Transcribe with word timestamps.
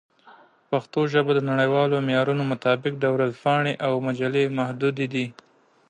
په 0.55 0.61
پښتو 0.69 0.99
ژبه 1.13 1.31
د 1.35 1.39
نړیوالو 1.51 2.03
معیارونو 2.07 2.43
مطابق 2.51 2.93
ورځپاڼې 3.15 3.73
او 3.85 3.91
مجلې 4.07 4.43
محدودې 4.57 5.07
دي. 5.13 5.25